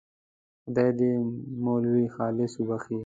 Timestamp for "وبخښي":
2.57-2.97